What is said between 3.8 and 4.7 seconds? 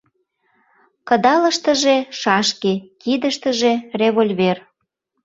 револьвер.